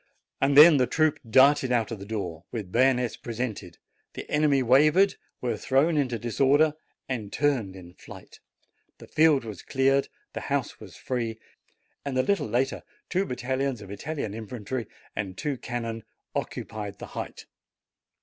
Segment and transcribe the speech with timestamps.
[0.41, 3.77] Then the troop darted out of the door, with bay onets presented;
[4.15, 6.73] the enemy wavered, were thrown into disorder,
[7.07, 8.39] and turned in flight;
[8.97, 11.37] the field was cleared, the house was free,
[12.03, 17.45] and a little later two battalions of Italian infantry and two cannon occupied the height.